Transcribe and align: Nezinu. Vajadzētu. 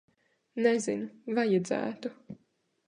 Nezinu. 0.67 1.11
Vajadzētu. 1.39 2.15